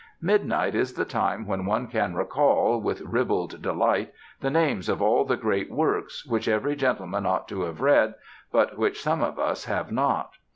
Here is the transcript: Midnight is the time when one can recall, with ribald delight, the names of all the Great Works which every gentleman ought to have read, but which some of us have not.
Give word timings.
Midnight 0.23 0.73
is 0.73 0.93
the 0.95 1.05
time 1.05 1.45
when 1.45 1.63
one 1.67 1.85
can 1.85 2.15
recall, 2.15 2.81
with 2.81 3.01
ribald 3.03 3.61
delight, 3.61 4.11
the 4.39 4.49
names 4.49 4.89
of 4.89 4.99
all 4.99 5.25
the 5.25 5.37
Great 5.37 5.69
Works 5.69 6.25
which 6.25 6.47
every 6.47 6.75
gentleman 6.75 7.27
ought 7.27 7.47
to 7.49 7.61
have 7.65 7.81
read, 7.81 8.15
but 8.51 8.79
which 8.79 8.99
some 8.99 9.21
of 9.21 9.37
us 9.37 9.65
have 9.65 9.91
not. 9.91 10.31